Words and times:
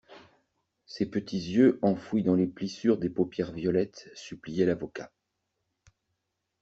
Ses 0.87 1.05
petits 1.11 1.51
yeux 1.53 1.77
enfouis 1.83 2.23
dans 2.23 2.33
les 2.33 2.47
plissures 2.47 2.97
des 2.97 3.07
paupières 3.11 3.51
violettes 3.51 4.09
suppliaient 4.15 4.65
l'avocat. 4.65 5.11